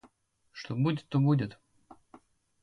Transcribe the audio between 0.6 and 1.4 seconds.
будет, то